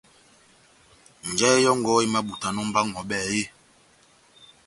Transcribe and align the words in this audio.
Njahɛ 1.31 1.57
yɔ́ngɔ 1.63 1.91
emabutanɔ 2.05 2.61
mba 2.67 2.79
ó 2.83 2.87
ŋʼhɔbɛ 2.89 3.15
eeeh? 3.27 3.47